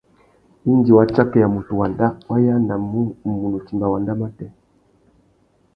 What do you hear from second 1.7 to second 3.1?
wanda, wa yānamú